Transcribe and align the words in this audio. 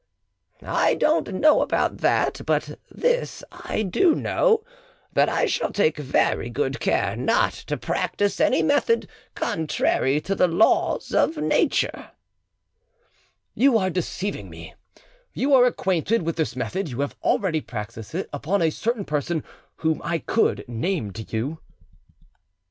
"I 0.65 0.95
don't 0.95 1.31
know 1.33 1.61
about 1.61 1.97
that, 1.99 2.41
but 2.47 2.79
this 2.89 3.43
I 3.51 3.83
do" 3.83 4.15
know, 4.15 4.63
that 5.13 5.29
I 5.29 5.45
shall 5.45 5.71
take 5.71 5.99
very 5.99 6.49
good 6.49 6.79
care 6.79 7.15
not 7.15 7.53
to 7.69 7.77
practise 7.77 8.39
any 8.39 8.63
method 8.63 9.07
contrary 9.35 10.19
to 10.21 10.33
the 10.33 10.47
laws 10.47 11.13
of 11.13 11.37
nature." 11.37 12.09
"You 13.53 13.77
are 13.77 13.91
deceiving 13.91 14.49
me: 14.49 14.73
you 15.33 15.53
are 15.53 15.65
acquainted 15.65 16.23
with 16.23 16.35
this 16.35 16.55
method, 16.55 16.89
you 16.89 17.01
have 17.01 17.15
already 17.21 17.61
practised 17.61 18.15
it 18.15 18.27
upon 18.33 18.63
a 18.63 18.71
certain 18.71 19.05
person 19.05 19.43
whom 19.75 20.01
I 20.03 20.17
could 20.17 20.65
name 20.67 21.11
to 21.13 21.21
you." 21.29 21.59